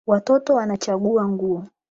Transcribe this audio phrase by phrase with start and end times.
[0.07, 1.65] Watoto wanachagua nguo